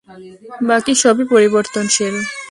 বাকি 0.69 0.93
সবই 1.03 1.25
পরিবর্তশীল। 1.33 2.15